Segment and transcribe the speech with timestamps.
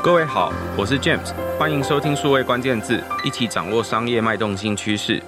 [0.00, 5.20] 各位好，我是 James，欢迎收听数位关键字，一起掌握商业脉动新趋势。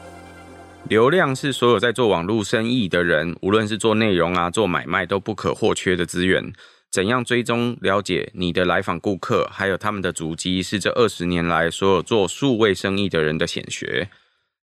[0.88, 6.52] 流量是所有在做网络生意的人，无论是做内容啊、做买卖，都不可或缺的资源。
[6.88, 14.08] 怎样追踪了解你的来访顾客，还有他们的足迹，是这二十年来所有做数位生意的人的显学。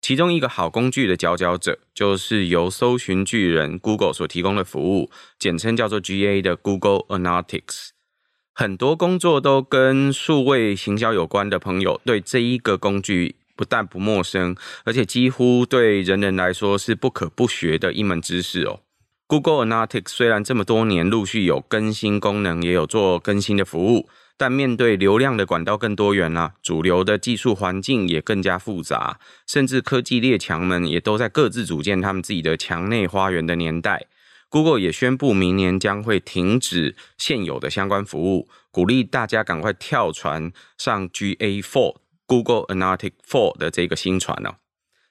[0.01, 7.89] 其中一个好工具的佼佼者，就是由搜寻巨人 Google 所提供的服务，简称叫做 GA 的 Google Analytics。
[8.59, 14.57] 很多工作都跟数位行销有关的朋友，对这一个工具不但不陌生，
[14.87, 18.81] 而且几乎对人人来说是不可不学的一门知识哦。
[19.27, 24.09] Google Analytics 虽然这么多年陆续有更新功能，也有做更新的服务。
[24.39, 34.07] 但面对流量的管道更多元啊，主流的技术环境也更加复杂，甚至科技列强们也都在各自组建他们自己的墙内花园的年代
[34.49, 44.57] ，Google 也宣布明年将会停止现有的相关服务，鼓励大家赶快跳船上 GA4 Google Analytics 4的这个新船哦。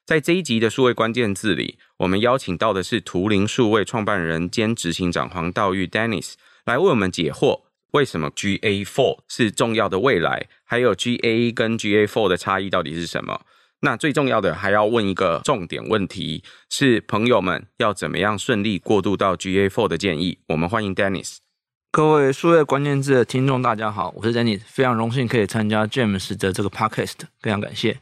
[0.06, 6.34] 在这一集的数位关键字里，我们邀请到的是图灵数位创办人兼执行长黄道玉 Dennis
[6.66, 7.64] 来为我们解惑。
[7.92, 10.48] 为什么 GA4 是重要的未来？
[10.66, 13.46] 还有 GA 跟 GA4 的差异到底是什么？
[13.86, 20.40] 那最重要的还要问一个重点问题：是朋友们要怎么样顺利过渡到 GA Four 的建议？
[20.48, 21.38] 我们欢迎 Dennis。
[21.92, 28.00] 各位数位关键字的听众，大家好，我是 Dennis，非常荣幸可以参加 James 的这个 Podcast，非常感谢。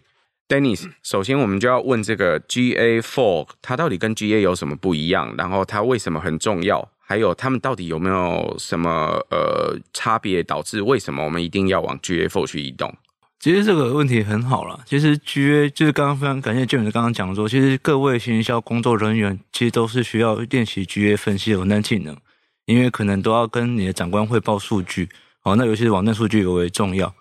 [0.48, 5.36] Dennis，首先我们就要问这个 GA Four，它到底跟 GA 有什么不一样？
[5.38, 6.90] 然后它为什么很重要？
[7.06, 12.96] 还有他们到底有没有什么呃差别，导致为什么我们一定要往 GA Four 去移动？
[13.44, 14.80] 其实这个问题很好了。
[14.86, 22.16] 其实 GA 就是刚刚非常感谢 James 刚刚讲说，其实各位行销工作人员其实都是需要练习 GA 分析的网站技能，
[22.64, 25.10] 因为可能都要跟你的长官汇报数据，
[25.44, 27.14] 哦，那尤其是网站数据尤为重要。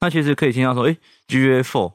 [0.00, 0.96] 那其实可以听到说，诶
[1.28, 1.92] ，GA Four，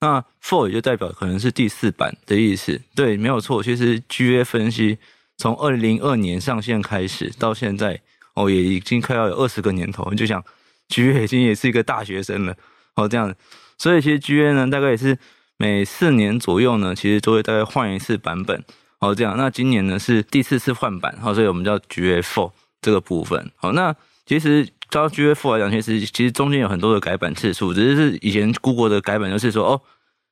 [0.00, 2.80] 那 for 也就代表可能是第四版的意思。
[2.94, 3.60] 对，没有错。
[3.60, 4.98] 其实 GA 分析。
[5.36, 8.00] 从二零零二年上线开始到现在，
[8.34, 10.08] 哦，也已经快要有二十个年头。
[10.12, 10.40] 你就想
[10.88, 12.56] ，GA 已经也是一个大学生了，
[12.96, 13.34] 哦，这样。
[13.78, 15.18] 所以其实 GA 呢，大概也是
[15.56, 18.64] 每四年左右呢，其实都会大概换一次版本，
[19.00, 19.36] 哦，这样。
[19.36, 23.50] 那今年呢是第四次换版，好，所以我们叫 G A Four 这个部分。
[23.56, 23.94] 好，那
[24.26, 29.80] 其实照 G A Four 来讲，其实其实中间有很多的改版次数，只是是以前 Google 的改版就是说，哦，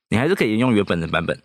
[0.08, 1.38] 你还是可以沿用原本的版本。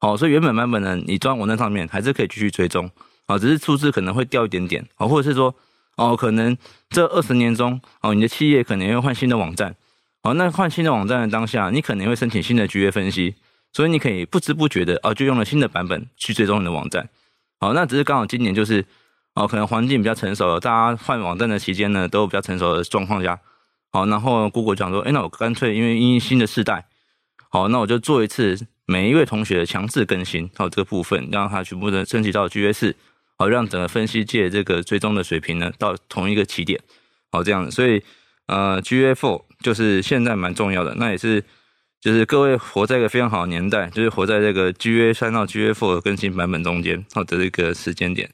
[0.00, 2.90] 好，所以原本版本呢，你装网站上面还是可以继续追踪，
[3.26, 5.54] 啊，只是数字可能会掉一点点，啊，或者是说，
[5.96, 6.54] 哦，可能
[6.90, 9.74] 这二十年中，哦，你的企业可能要换新的网站，
[10.26, 13.34] 好，那换新的网站的当下，你可能会申请新的 GA 分析，
[13.74, 17.10] 所以你可以不知不觉的，哦，就用了新的版本去追踪你的网站，
[17.60, 18.86] 好，那只是刚好今年就是，
[19.34, 23.38] 哦，可能环境比较成熟了，大家换网站的期间呢，都比较成熟的状况下，
[23.92, 26.86] 好，然后 Google 讲说，哎，那我干脆因为因新的世代，
[27.50, 28.66] 好，那我就做一次。
[28.86, 32.94] 每一位同学的强制更新，好，这个部分让他全部的升级到 GA 四，
[33.38, 36.78] 好，让整个分析界这个追踪的水平呢到同一个起点，
[37.32, 38.02] 好，这样子，所以
[38.46, 41.42] 呃 GA four 就是现在蛮重要的，那也是
[42.00, 48.30] 就是各位活在一个非常好的年代，就是活在这个 GA 三到 GA four 的更新版本中间，好的这个时间点。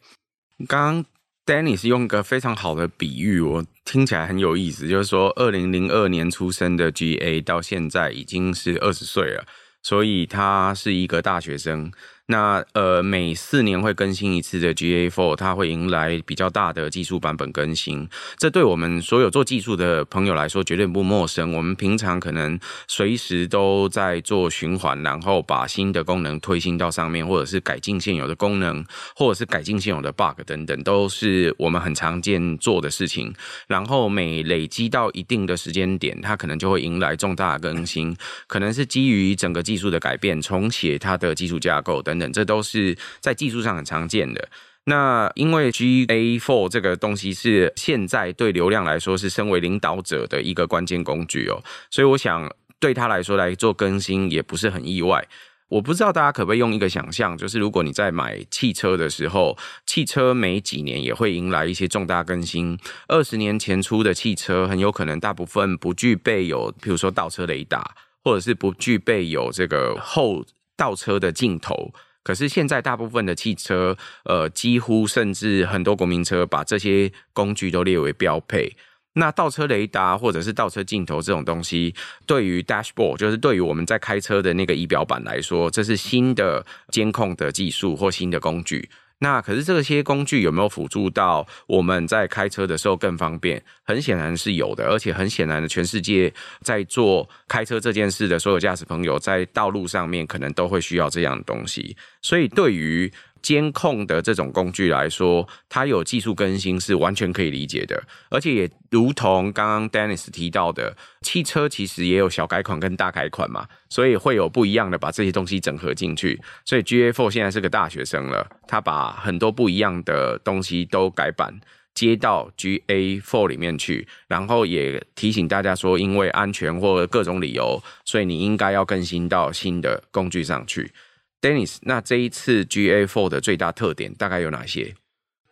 [0.67, 1.05] 刚刚
[1.47, 9.45] Dennis 用一个非常好的比喻，我听起来很有意思，就是说二零零二年出生的 GA 到现在已经是二十岁了。
[9.83, 11.91] 所以他是一个大学生。
[12.31, 18.09] 那呃，每四年会更新一次的 GA4，它会迎来比较大的技术版本更新。
[18.39, 21.53] 这对我们所有做技术的朋友来说绝对不陌生。
[21.53, 28.85] 我们平常可能随时都在做循环，然后把新的功能推新到上面，或者是改进现有的功能，
[29.17, 33.35] 或者是改进现有的 bug 等等，都是我们很常见做的事情。
[33.67, 42.20] 然后每累积到一定的时间点，它可能就会迎来重大的更新，可能是基于整个技术的改变，重写它的技术架构等。
[42.29, 44.49] 这都是在技术上很常见的。
[44.85, 52.51] 那因为 GA4 这个东西是现在对流量来说是身为领导者的一个关键工具哦，所以我想
[52.81, 55.29] 对他来说来做更新也不是很意外。
[55.69, 59.57] 我不知道大家可不可以用一个想象，就是如果你在买汽车的时候，
[59.87, 62.77] 汽车每几年也会迎来一些重大更新。
[63.07, 67.95] 二十年前出的汽车很有可能大部分不具备有，比如说倒车雷达，
[68.25, 70.45] 或者是不具备有这个后
[70.77, 71.93] 倒车的镜头。
[72.23, 78.77] 可是现在大部分的汽车，呃，几乎甚至很多国民车把这些工具都列为标配。
[79.15, 81.93] 那倒车雷达或者是倒车镜头这种东西，
[82.27, 88.89] 对于 dashboard，就是对于我们在开车的那个仪表板来说，这是新的监控的技术或新的工具。
[89.21, 93.63] 那可是这些工具有没有辅助到我们在开车的时候更方便？
[93.85, 96.33] 很显然是有的，而且很显然的，全世界
[96.63, 101.97] 在做开车这件事的所有驾驶朋友，在道路上面可能都会需要这样的东西。
[102.23, 116.41] 所以对于监控的这种工具来说，它有技术更新是完全可以理解的，而且也如同刚刚 Dennis 提到的，汽车其实也有小改款跟大改款嘛，所以会有不一样的把这些东西整合进去。
[116.65, 121.61] 所以 GA4 现在是个大学生了，他把很多不一样的东西都改版
[121.95, 130.93] 接到 GA4 里面去，然后也提醒大家说，因为安全或各种理由，所以你应该要更新到新的工具上去。
[131.41, 134.95] Dennis，那这一次 GA Four 的最大特点大概有哪些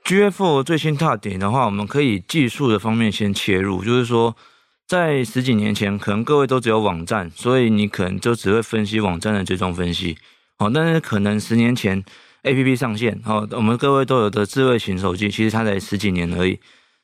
[0.04, 4.36] ？GA Four 最新特点的话，我们可以技术的方面先切入，就是说，
[4.86, 10.16] 在十几年前，可能各位都只有网站，所以你可能就只会分析网站的追踪分析。
[10.58, 12.04] 好，但是可能十年前
[12.42, 16.58] APP 上线，好，我们各位都有的智慧型手机，其实它才十几年而已。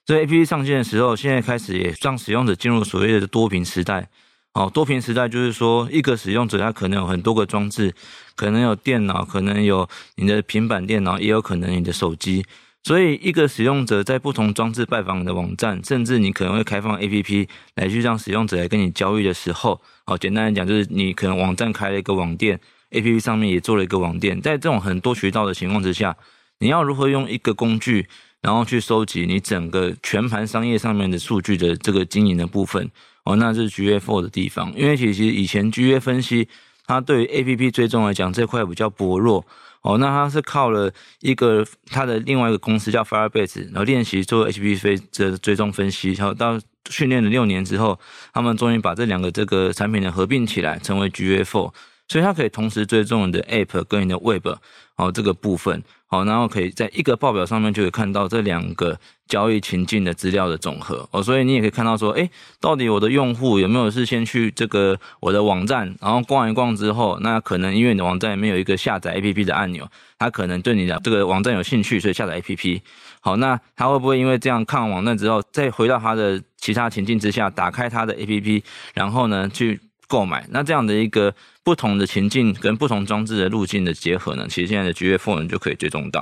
[0.07, 4.09] 所以 APP 上线的时候，现在开始也让使用者进入所谓的多屏时代。
[4.57, 7.93] 好，多屏时代就是说，一个使用者他可能有很多个装置，
[8.37, 12.47] 可能有电脑，可能有你的平板电脑，也有可能你的手机。
[12.85, 22.61] 所以，一个使用者在不同装置拜访你的网站，甚至你可能会开放 APP 来去让使用者来跟你交易的时候，哦，简单来讲就是你可能网站开了一个网店
[22.93, 26.17] ，APP 上面也做了一个网店，在这种很多渠道的情况之下，
[26.61, 28.07] 你要如何用一个工具，
[28.41, 32.89] 然后去收集你整个全盘商业上面的数据的这个经营的部分？
[33.25, 36.49] 哦，那是 GA4 的地方，因为其实以前 GA 分析，
[36.87, 39.45] 它对于 APP 追踪来讲这块比较薄弱。
[39.83, 40.91] 哦，那它是靠了
[41.21, 47.99] 一个它的另外一个公司叫 Firebase，然后练习做 APP 飞的追踪分析，然后到训练了六年之后，
[48.33, 51.71] 他们终于把这两个这个产品呢合并起来，成为 GA4。
[52.09, 54.47] 所以它可以同时追踪你的 App 跟你的 Web，
[54.95, 62.29] 好，这个部分，好，然后可以在一个报表上面就可以看到这两个交易情境的资料的总和，哦，所以你也可以看到说，哎，
[62.61, 72.81] 到底我的用户有没有是先去这个我的网站，然后逛一逛之后，那可能因为你的网站里面有一个下载 APP 的按钮，他可能对你的这个网站有兴趣，所以下载 APP，
[73.21, 78.63] 好，那他会不会因为这样看完网站之后，再回到他的其他情境之下，打开他的 APP，
[78.93, 79.81] 然后呢去
[80.15, 80.47] 购买？
[80.51, 81.35] 那这样的一个。
[81.65, 86.21] 不同的情境跟不同装置的路径的结合呢，其实现在的 GA4 就可以追踪到，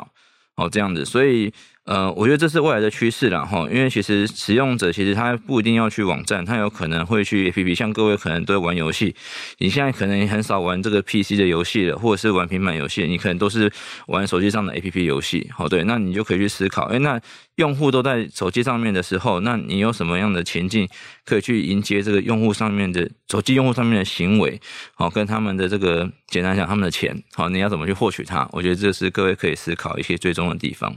[0.55, 1.53] 哦，这样子，所以。
[1.85, 9.17] 呃，我觉得这是未来的趋势了哈，因为其实使用者其实他不一定要去网站，他有可能会去 APP，像各位可能都会玩游戏，
[9.59, 13.69] 你现在可能也很少玩这个 PC 的游戏了，或者是玩平板游戏，你可能都是
[14.07, 17.21] 玩手机上的 APP 游戏，好，对，那你就可以去思考，哎，那
[17.57, 20.89] 用户都在手机上面的时候，那你有什么样的情境
[21.25, 24.61] 可以去迎接这个用户上面的手机用户上面的行为，
[24.95, 28.49] 好，跟他们的这个简单讲他们的钱，好，你要怎么去获取它？
[28.53, 30.97] 我觉得这是各位可以思考一些追踪的地方。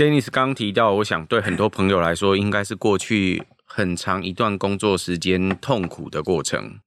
[0.00, 6.80] Dennis 刚提到，我想对很多朋友来说，应该是过去很长一段工作时间痛苦的过程。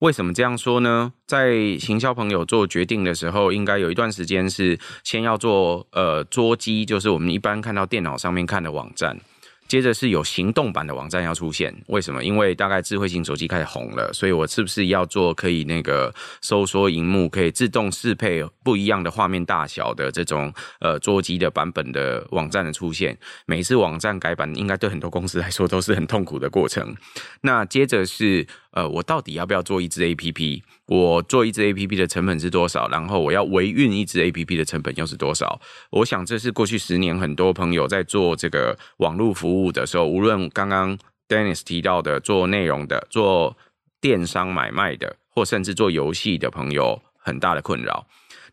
[0.00, 1.14] 为什么这样说呢？
[1.26, 9.18] 在行销朋友做决定的时候，应该有一段时间是先要做呃桌机，就是我们一般看到电脑上面看的网站。
[9.68, 12.24] 接着是有行动版的网站要出现，为什么？
[12.24, 23.16] 因为大概智慧型手机开始红了，所以我是不是要做可以那个收缩荧幕，可以自动适配不一样的画面大小的这种呃桌机的版本的网站的出现？
[23.44, 26.96] 每一次网站改版，应该对很多公司来说都是很痛苦的过程。
[27.42, 30.62] 那接着是呃，我到底要不要做一支 APP？
[30.86, 32.86] 我做一支 APP 的成本是多少？
[32.88, 35.60] 然后我要维运一支 APP 的成本又是多少？
[35.90, 43.56] 我想这是过去十年很多朋友在做这个网络服务的时候，无论刚刚 Dennis 提到的做内容的、做
[44.00, 48.06] 电商买卖的，或甚至做游戏的朋友很大的困扰。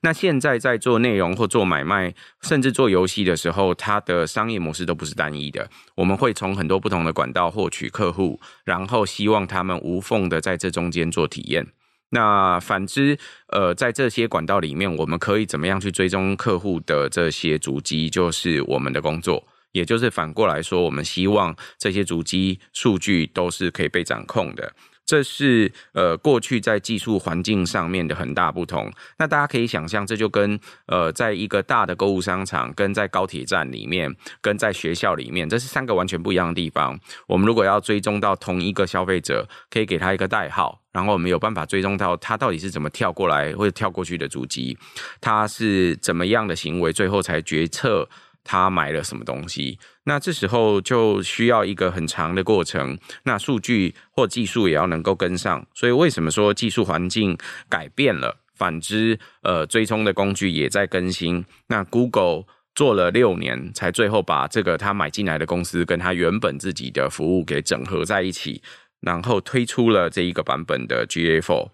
[0.06, 5.68] 那现在在做内容或做买卖，甚至做游戏的时候，它的商业模式都不是单一的。
[5.96, 11.66] 我们会从很多不同的管道获取客户，然后希望他们无缝的在这中间做体验。
[12.12, 19.48] 那反之，呃，在这些管道里面，我们可以怎么样去追踪客户的这些足迹，就是我们的工作。
[19.72, 24.72] 也就是反过来说，我们希望这些足迹数据都是可以被掌控的。
[25.06, 28.92] 这是呃过去在技术环境上面的很大不同。
[29.18, 37.00] 那大家可以想象，这就跟呃在一个大的购物商场，跟在高铁站里面，跟在学校里面，这是三个完全不一样的地方。
[37.28, 44.78] 我们如果要追踪到同一个消费者，可以给他一个代号，然后我们有办法追踪到他到底是怎么跳过来或者跳过去的主机，
[45.22, 48.10] 他是怎么样的行为，最后才决策。
[48.48, 49.80] 他买了什么东西？
[50.06, 52.98] 那这时候就需要一个很长的过程。
[53.24, 55.66] 那数据或技术也要能够跟上。
[55.74, 57.38] 所以为什么说技术环境
[57.70, 58.38] 改变了？
[58.56, 61.44] 反之，呃，追踪的工具也在更新。
[61.68, 62.44] 那 Google
[62.74, 68.62] 做了六年，才最后把这个他买进来的公司跟他原本自己的服务给整合在一起，
[69.02, 71.68] 然后推出了这一个版本的 GA4。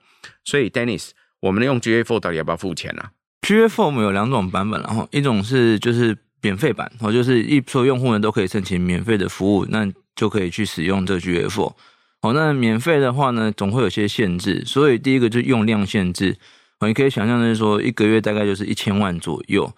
[0.44, 1.10] 所以，Dennis，
[1.42, 3.12] 我们用 GA4 到底要不要付钱呢、啊
[3.42, 11.74] ？GA4 我们有两种版本，然后一种是就是免费版，哦，就是一所有用户呢都可以申请免费的服务，那就可以去使用这 G F 4。
[12.22, 16.38] 哦，那免费的话呢，总会有些限制，所以第一个就是用量限制。
[16.80, 19.72] 哦，你可以想象的是说，一个月大概就是一千万左右。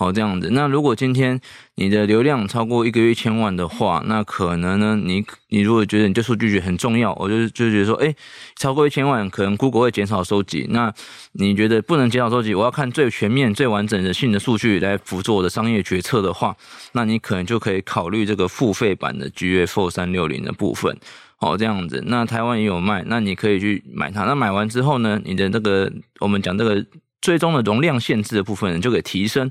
[0.00, 0.48] 哦，这样子。
[0.52, 1.38] 那如果今天
[1.74, 8.14] 你的流量超过一个月一千万的话，那可能呢，你你如果觉得你这数据很重要，我就就觉得说，哎，
[8.56, 10.66] 超过一千万，可能 Google 会减少收集。
[10.70, 10.90] 那
[11.32, 16.56] 你觉得不能减少收集，我要看最全面、最完整的性的数据来辅助我的商业决策的话，
[16.92, 20.96] 那你可能就可以考虑这个付费版的 GA4 三六零的部分。
[21.40, 22.02] 哦，这样子。
[22.06, 24.24] 那台湾也有卖，那你可以去买它。
[24.24, 26.82] 那买完之后呢，你的那个我们讲这个
[27.20, 29.50] 最终的容量限制的部分，就可以提升。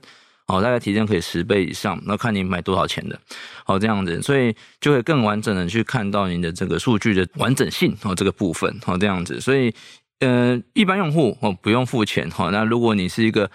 [0.49, 3.17] 哦，大概提升可以十倍以上，那看你买多少钱的，
[3.63, 9.73] 好，这样子，所以就会更完整的去看到你的这个数据的完整性，哦，这个部分，哦，这样子，所以。
[10.19, 12.49] 呃，一般用户哦不用付钱哈。
[12.51, 13.49] 那如果你是一个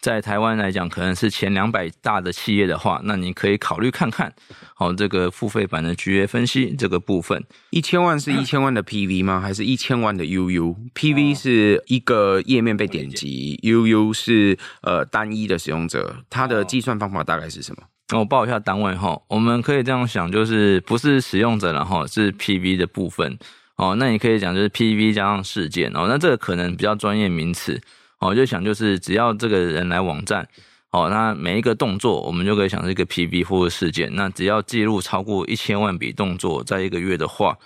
[0.00, 4.30] 在台湾来讲，可能是前两百大的企业的话，那你可以考虑看看
[4.74, 7.42] 好这个付费版的 GA 分析这个部分。
[7.70, 9.40] 一千万是一千万的 PV 吗？
[9.40, 16.16] 还是一千万的 UU？PV 是一个页面被点击，UU 是呃单一的使用者。
[16.28, 17.82] 它的计算方法大概是什么？
[18.12, 19.18] 那我报一下单位哈。
[19.28, 23.38] 我们可以这样想，就是不是使用者然后是 PV 的部分。
[23.80, 27.80] 哦，那你可以讲就是 PV 加上事件哦，那这个可能比较专业名词
[28.18, 30.46] 哦，就想就是只要这个人来网站
[30.90, 37.56] 哦，那每一个动作我们就可以想是一个 PV 或者事件，那只要记录超过一千万笔动作在一个月的话，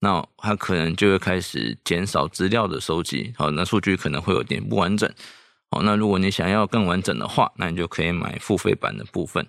[0.00, 5.10] 那它可能就会开始减少资料的收集，好，那数据可能会有点不完整，
[5.70, 9.46] 哦，那如果你想要更完整的话，那你就可以买付费版的部分。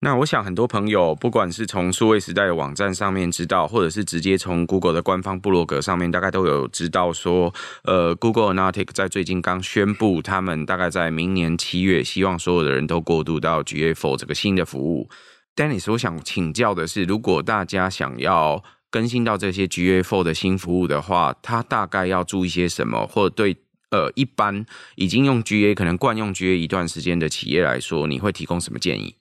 [0.00, 7.52] 那我想很多朋友，不管是从数位时代的网站上面知道，或者是直接从 Google 的官方部落格上面，大概都有知道说，
[7.84, 15.08] 呃，Google Analytics 在最近刚宣布，他们大概在明年七月，希望所有的人都过渡到 GA4 这个新的服务。
[15.56, 23.06] Dennis，我想请教的是，如果大家想要更新到这些 GA4 的新服务的话，他大概要注意些什么？
[23.06, 23.56] 或者对
[23.90, 29.16] 呃一般已经用 GA 可能惯用 GA 一段时间的企业来说，你会提供什么建议？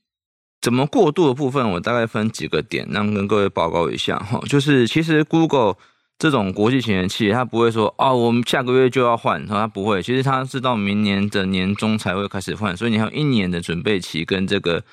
[0.66, 4.42] 怎么过渡的部分，我大概分几个点，让跟各位报告一下哈。
[4.50, 5.76] 就是其实 Google
[6.18, 10.02] 这种国际型的企业，它不会说哦，我们下个月就要换，它不会。
[10.02, 14.84] 其实它是到明年的年中才会开始换，所以你还有一年的准备期跟这个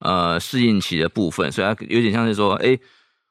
[0.00, 2.76] 呃适应期的部分，所以它有点像是说，哎，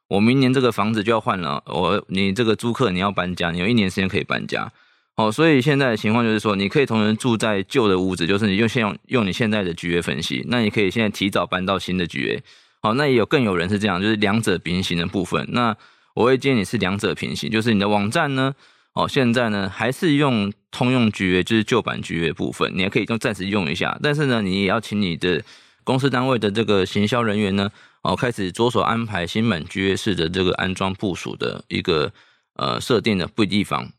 [0.08, 4.72] 我明年这个房子就要换了，我你这个租客你要搬家，你有一年时间可以搬家。
[5.20, 12.40] 哦，所以现在的情况就是说，你可以同时住在旧的屋子，就是你就先用用你现在的 GA 分析，那你可以现在提早搬到新的 GA。
[12.82, 15.46] 好，那也有更有人是这样，就是两者平行的部分。
[15.52, 15.76] 那
[16.16, 18.56] 我会建议你是两者平行，就是你的网站呢，
[18.94, 24.00] 哦，现在呢还是用通用 GA，就是旧版 GA 部分，你也可以用暂时用一下。
[24.02, 25.44] 但是呢，你也要请你的
[25.84, 27.70] 公司单位的这个行销人员呢，
[28.04, 32.14] 哦，开始着手安排新版 GA 式的这个安装部署的一个
[32.56, 33.92] 呃设定的不地方。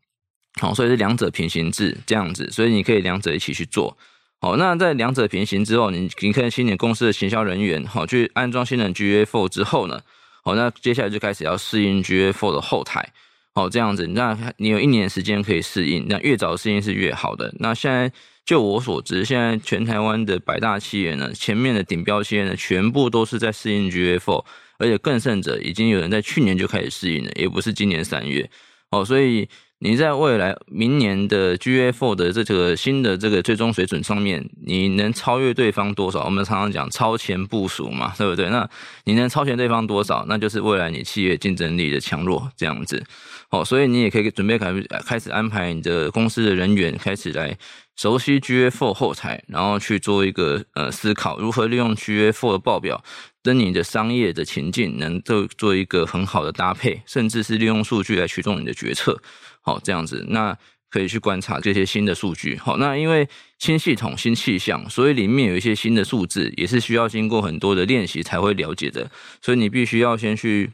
[0.58, 3.96] 好，所以是两者平行制这样子，所以你可以两者一起去做。
[4.40, 10.00] 好，那在两者平行之后，你你可以请你公司的行销人员，好，去安装新的 GA4 之后呢，
[10.42, 13.12] 好，那接下来就开始要适应 GA4 的后台。
[13.54, 17.54] 好，这样子，那你有一年时间可以适应，那越早适应是越好的。
[17.58, 18.10] 那现在
[18.44, 24.44] 就我所知，现在全台湾的百大企业呢，前面的顶标企业呢，全部都是在适应 GA4，
[24.78, 28.50] 而且更甚者，已经有人在去年就开始适应了，也不是今年三月。
[28.90, 29.48] 哦，所以。
[29.82, 36.22] 你在未来明年的 GA4 的这个新的这个最终水准上面，你能超越对方多少？
[36.24, 38.50] 我们常常讲超前部署嘛，对不对？
[38.50, 38.68] 那
[39.04, 40.26] 你能超前对方多少？
[40.28, 43.02] 那就是未来你企业竞争力的强弱这样子。
[43.48, 44.70] 哦，所以你也可以准备开
[45.06, 47.56] 开始安排你的公司的人员开始来
[47.96, 53.02] 熟悉 GA4 后台，然后去做一个呃思考，如何利用 GA4 的报表
[53.42, 59.18] 跟你的商业的情境能够做一个很好的搭配，甚至是利用数据来驱动你的决策。
[59.60, 60.56] 好，这样子，那
[60.88, 62.56] 可以去观察这些新的数据。
[62.56, 69.10] 好，那因为新系统、新气象，所以里面有一些新的数字，也是需要经过很多的练习才会了解的。
[69.40, 70.72] 所以你必须要先去。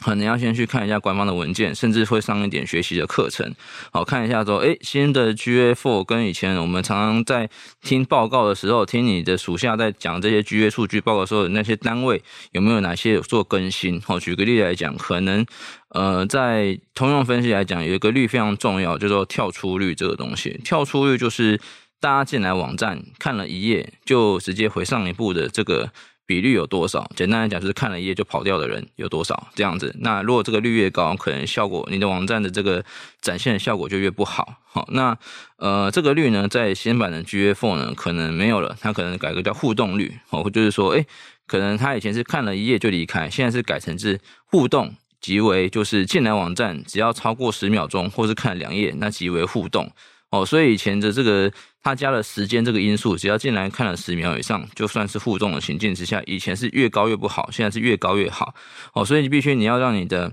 [0.00, 3.54] 可能要先去看一下官方的文件，甚至会上一点学习的课程，
[3.92, 7.48] 好，看一下说，诶，新的 GA Four 跟以前我们常常在
[7.82, 14.00] 听报告的时候，听你的属下在讲这些 GA 数据报告的时候，那些单位有没有哪些有做更新？
[14.00, 15.44] 好，举个例来讲，可能
[15.90, 20.60] 呃，在通用分析来讲，有一个率非常重要，叫做跳出率这个东西。
[20.64, 21.60] 跳出率就是
[22.00, 25.90] 大家进来网站看了一页就直接回上一步的这个
[26.30, 27.10] 比率有多少？
[27.16, 29.92] 简单来讲，就是看了一页就跑掉的人有多少这样子。
[29.98, 32.84] 那如果这个率越高，可能效果你的网站的这个
[33.20, 34.60] 展现的效果就越不好。
[34.64, 35.18] 好，那
[35.56, 40.14] 呃这个率呢，在新版的 GA4 呢可能没有了，它可能改个叫互动率。
[40.30, 41.04] 哦，就是说，哎，
[41.48, 49.90] 可能他以前是看了一页就离开，现在是改成是互动，即为就是进来网站只要超过十秒钟，或是看两页，那即为互动。
[50.30, 58.54] 哦，所以以前的这个他加了时间这个因素，只要进来看了十秒以上，就算是负重的情境之下，以前是越高越不好，现在是越高越好。
[58.94, 60.32] 哦，所以你必须你要让你的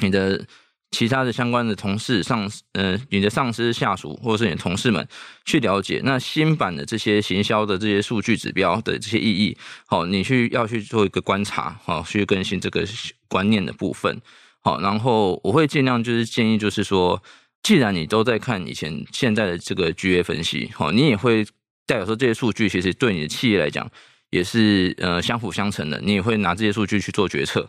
[0.00, 0.46] 你的
[0.90, 5.06] 其他的相关的同事上呃你的上司下属或者是你的同事们
[5.44, 9.54] 去了解那新版的这些行销的这些数据指标的这些意义。
[9.86, 12.86] 好，你去要去做一个观察，好，去更新这个
[13.28, 14.18] 观念的部分。
[14.62, 17.22] 好，然后我会尽量就是建议就是说。
[17.66, 21.44] 既然你都在看以前现在的这个 GA 分析，好，你也会
[21.84, 23.90] 代表说这些数据其实对你的企业来讲
[24.30, 27.68] 也是呃相辅相成的，你也会拿这些数据去做决策。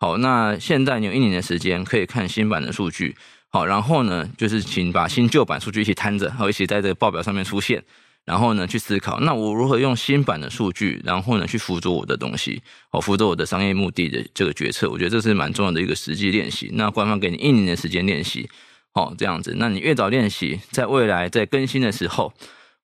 [0.00, 3.14] 好，那现在你有一年的时间可以看新版的数据，
[3.48, 7.80] 好，然后呢就是请把新旧版数据一起摊着，好，一起在这个报表上面出现，
[8.24, 12.60] 然后呢去思考，那我如何用新版的数据，然后呢去辅佐我的东西，
[12.90, 16.68] 好，辅助我的商业目的的这个决策，我觉得这是蛮重要的一个实际练习。
[16.72, 18.50] 那官方给你一年的时间练习。
[18.96, 22.32] 哦，这样子，那你越早练习，在未来在更新的时候，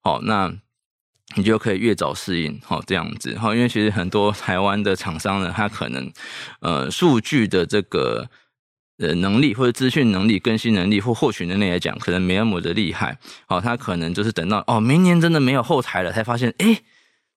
[0.02, 0.52] 好，那
[1.36, 2.60] 你就可以越早适应。
[2.62, 6.12] 好，这样子，好，因为其实很多台湾的厂商呢，他可能
[6.60, 8.28] 呃数据的这个
[8.98, 13.16] 呃能力或者资讯能力、更新能力或获取能力来讲，可能没那么的厉害。
[13.46, 16.82] 好，他可能就是等到哦明年真的没有后台了，才发现哎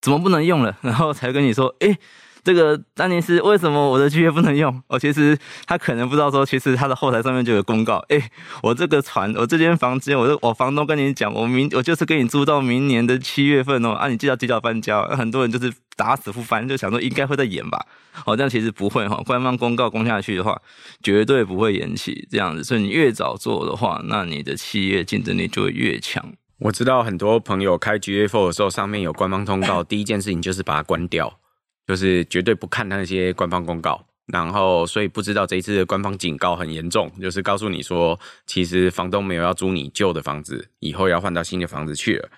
[0.02, 1.98] 怎么不能用了， 然后才跟你说哎。
[2.46, 4.72] 这个丹尼斯为什么我的 GA 不能用？
[4.88, 5.36] 哦，其实
[5.66, 8.30] 他可能不知道说，其实他的后台上面就有公告，哎，
[8.62, 15.04] 我这个船，我这间房间，我我房东跟你讲，我明我就是跟你租到明年的七月份哦，啊，你记得提早搬家。
[15.08, 17.84] 很多人就是打死不搬，就想说应该会再延吧，
[18.26, 20.62] 哦，但其实不会哈，官方公告公下去的话，
[21.02, 22.64] 绝对不会延期这样子。
[22.64, 26.24] 所以你越早做的话，那你的企业竞争力就会越强。
[26.60, 31.40] 我知道很多朋友开 GA4 的时候，上面有官方通告， 第一件事情就是把它关掉。
[31.88, 42.30] 就是绝对不看那些官方公告，然后所以不知道这一次的官方警告很严重，就是告诉你说，其实房东没有要租你旧的房子，以后要换到新的房子去了。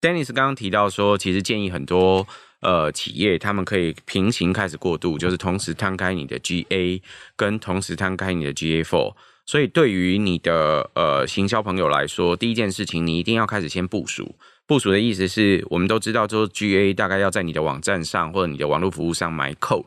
[0.00, 2.26] Dennis 刚刚提到说，其实建议很多
[2.60, 7.00] 呃企业他们可以平行开始过渡，就是同时摊开你的 GA
[7.36, 9.14] 跟同时摊开你的 GA4。
[9.46, 14.34] 所以对于你的呃行销朋友来说，第一件事情你一定要开始先部署。
[14.66, 19.84] 部署的意思是我们都知道，说 GA 大概要在你的网站上或者你的网络服务上埋 code，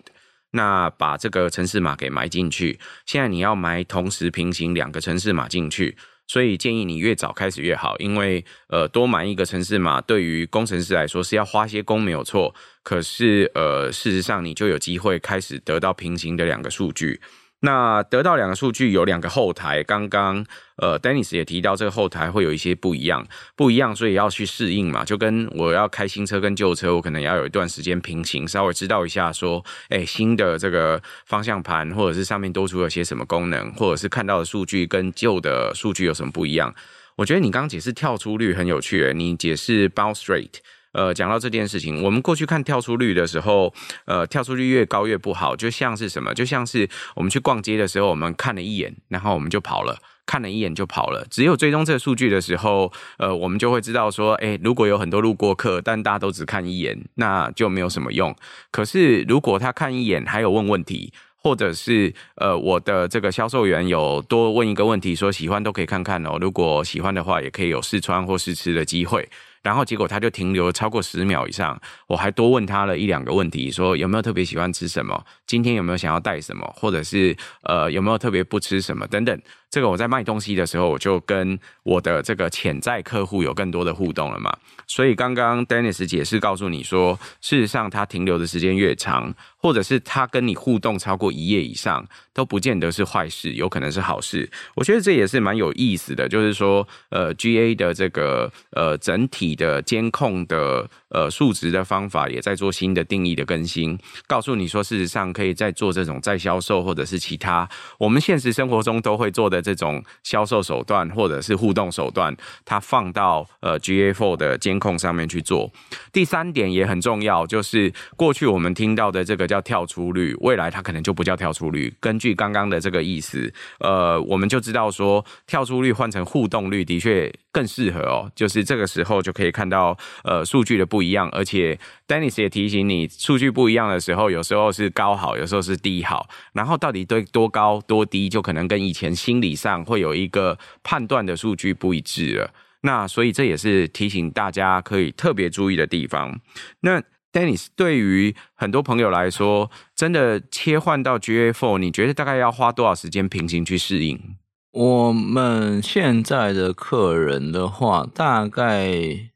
[0.52, 2.80] 那把这个城市码给埋进去。
[3.06, 17.20] 现在你要埋同时平行两个城市码进去，所以建议你越早开始越好，因为呃多埋一个城市码对于工程师来说是要花些工没有错，可是呃事实上你就有机会开始得到平行的两个数据。
[17.62, 25.04] 那得到两个数据有两个后台，刚刚呃，Dennis 也提到这个后台会有一些不一样，不一样，所以要去适应嘛。
[25.04, 36.72] 就跟我要开新车跟旧车，我可能要有一段时间平行，稍微知道一下说，哎，新的这个方向盘或者是上面多出了些什么功能，或者是看到的数据跟旧的数据有什么不一样。
[37.16, 40.60] 我觉得你刚解释跳出率很有趣，你解释 bounce rate。
[40.98, 43.72] 呃，讲到这件事情，我们过去看跳出率的时候，
[44.06, 46.34] 呃，跳出率越高越不好，就像是什么？
[46.34, 51.24] 就像是我们去逛街的时候，我们看了一眼，然后我们就跑了，看了一眼就跑了。
[51.30, 58.36] 只有追踪这个数据的时候，呃，我们就会知道说，诶，如果有很多路过客，但大家都只看一眼，那就没有什么用。
[58.72, 69.30] 可是如果他看一眼还有问问题，或者是呃，我的这个销售员有多问一个问题，说喜欢都可以看看哦，如果喜欢的话，也可以有试穿或试吃的机会。
[69.62, 79.42] 然后结果他就停留超过十秒以上，我还多问他了一两个问题，说有没有特别喜欢吃什么，今天有没有想要带什么，或者是呃有没有特别不吃什么等等。
[79.70, 84.56] 这个我在卖东西的时候，我就跟我的这个潜在客户有更多的互动了嘛。
[84.88, 94.50] 所以刚刚 Dennis 解释告诉你说，事实上他停留的时间越长，或者是他跟你互动超过一页以上，都不见得是坏事，有可能是好事。
[94.76, 100.90] 我觉得这也是蛮有意思的，就是说，呃，GA 的这个呃整体的监控的。
[101.10, 107.68] 呃，数值的方法也在做新的定义的更新，告诉你说，事实上可以再做这种再销售或者是其他
[107.98, 115.72] 我们现实生活中都会做的这种销售手段或者是互动手段，它放到呃 GA4 的监控上面去做。
[116.12, 121.94] 第三点也很重要，就是过去我们听到的这个叫跳出率，未来它可能就不叫跳出率。
[122.02, 127.34] 根据刚刚的这个意思，呃，我们就知道说跳出率换成互动率的确。
[127.58, 142.54] 更适合哦，就是这个时候就可以看到呃数据的不一样，而且 Dennis 也提醒你，数据不一样的时候，有时候是高好，有时候是低好，然后到底对多高多低，就可能跟以前心理上会有一个判断的数据不一致了。
[142.82, 146.40] 那所以这也是提醒大家可以特别注意的地方。
[146.82, 147.02] 那
[147.34, 154.38] Dennis 对于很多朋友来说，真的切换到 GA4，你觉得大概要花多少时间平行去适应？
[154.78, 158.94] 我们现在的客人的话，大概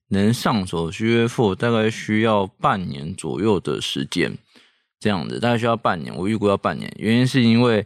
[0.09, 4.37] 能上手 GA4，大概需要半年左右的时间，
[4.99, 6.15] 这样子，大概需要半年。
[6.15, 7.83] 我预估要半年，原因是因为，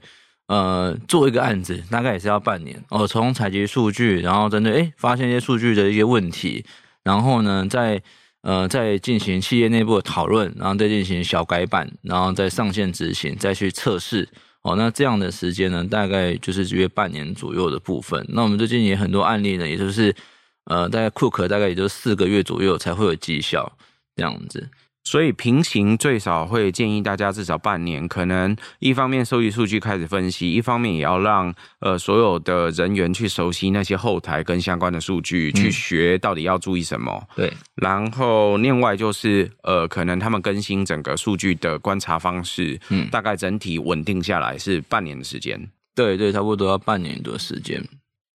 [0.47, 3.07] 呃，做一个案子大概也是要半年哦。
[3.07, 6.65] 从采集数据，然后针对诶发现一些数据的一些问题，
[7.05, 8.01] 然后呢，再
[8.41, 14.27] 呃再进行企业内部的讨论，然后再进行小改版，然后再上线执行，再去测试。
[14.65, 18.25] 哦，那这样的时间呢，大概就是约半年左右的部分。
[18.29, 20.11] 那我们最近也很多案例呢，也就是，
[20.63, 23.77] 呃，大概 Cook 大概也就四个月左右才会有绩效
[24.15, 24.67] 这样子。
[25.05, 37.23] 所以平行最少会建议大家至少半年，可能一方面收集数据开始分析，一方面也要让呃所有的人员去熟悉那些后台跟相关的数据，去学到底要注意什么。
[37.35, 45.69] 对，然后另外就是呃可能他们更新整个数据的观察方式，嗯，大概整体稳定下来是半年的时间。
[45.93, 47.81] 对对，差不多要半年多时间。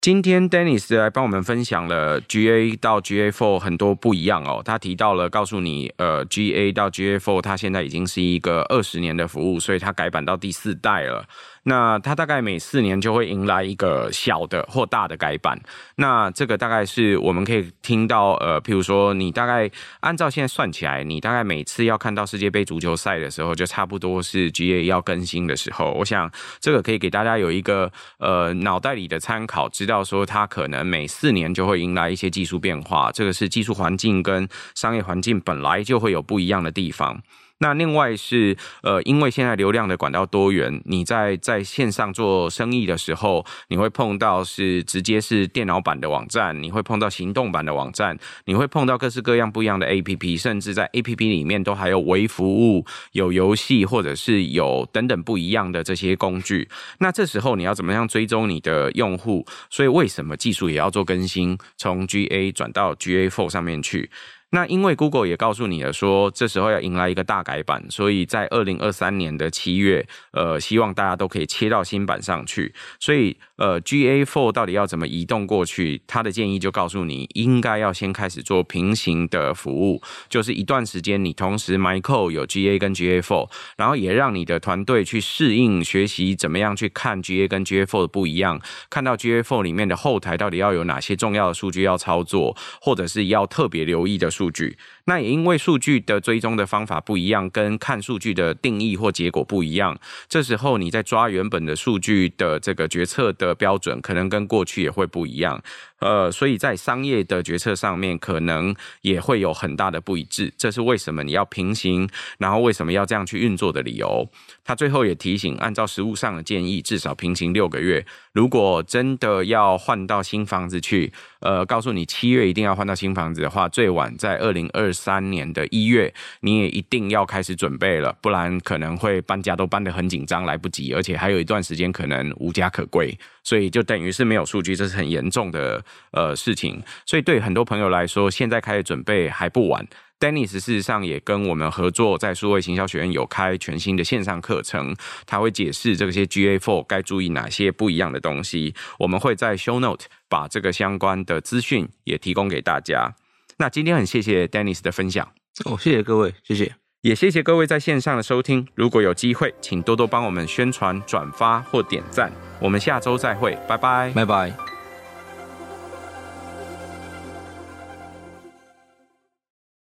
[0.08, 4.62] 今天 Dennis 来帮我们分享了 GA 到 GA4 很多不一样哦。
[4.64, 11.26] 他提到了，告诉你，呃，GA 到 GA4，它现在已经是一个二十年的服务，所以它改版到第四代了。
[11.64, 15.60] 那它大概每四年就会迎来一个小的或大的改版。
[15.96, 25.92] 那这个大概是我们可以听到，呃，譬如说你大概按照现在算起来，你大概每次要看到世界杯足球赛的时候，就差不多是 GA 要更新的时候。
[25.92, 33.10] 我想这个可以给大家有一个呃脑袋里的参考，知道说它可能每四年就会迎来一些技术变化。
[33.12, 37.20] 这个是技术环境跟商业环境本来就会有不一样的地方。
[37.60, 56.68] 那另外是，呃，因为现在流量的管道多元，你在在线上做生意的时候，你会碰到是直接是电脑版的网站，你会碰到行动版的网站，你会碰到各式各样不一样的 APP，甚至在 APP 里面都还有微服务、有游戏或者是有等等不一样的这些工具。
[56.98, 59.44] 那这时候你要怎么样追踪你的用户？
[59.68, 64.08] 所以为什么技术也要做更新，从 GA 转到 GA4 上面去？
[64.50, 72.74] 那因为 Google 也告诉你了，说这时候要迎来一个大改版，所以在二零二三年的七月，呃，希望大家都可以切到新版上去。
[72.98, 76.00] 所以，呃，GA4 到底要怎么移动过去？
[76.06, 94.28] 他的建议就告诉你，应该要先开始做平行的服务，就是一段时间你同时 MyCode 有 GA 跟 GA4，然后也让你的团队去适应学习怎么样去看 GA 跟 GA4 的不一样，看到 GA4 里面的后台到底要有哪些重要的数据要操作，或者是要特别留意的。
[94.38, 105.60] 数据，那也因为数据的追踪的方法不一样，跟看数据的定义或结果不一样，这时候你在抓原本的数据的这个决策的的标准，可能跟过去也会不一样。
[105.98, 110.52] 呃，所以在商业的决策上面，可能也会有很大的不一致。
[110.56, 112.08] 这是为什么你要平行，
[112.38, 114.28] 然后为什么要这样去运作的理由。
[114.68, 118.04] 他最后也提醒，按照实务上的建议，至少平行六个月。
[118.34, 133.18] 如果真的要换到新房子去，呃，告诉你七月一定要换到新房子的话，最晚在二零二三年的一月，你也一定要开始准备了，不然可能会搬家都搬得很紧张，来不及，而且还有一段时间可能无家可归。
[133.42, 136.78] 所以就等于是没有数据，这是很严重的呃事情。
[137.06, 139.86] 所以对很多朋友来说，现在开始准备还不晚。
[140.20, 144.94] Dennis 事实上也跟我们合作，在数位行销学院有开全新的线上课程，
[145.26, 148.74] 他会解释这些 GA4 该注意哪些不一样的东西。
[148.98, 153.14] 我们会在 Show Note 把这个相关的资讯也提供给大家。
[153.58, 155.28] 那今天很谢谢 Dennis 的分享
[155.64, 156.74] 哦，谢谢各位，谢谢。
[157.02, 158.66] 也谢谢各位在线上的收听。
[158.74, 162.32] 如果有机会，请多多帮我们宣传、转发或点赞。
[162.60, 164.77] 我们下周再会，拜拜，拜拜。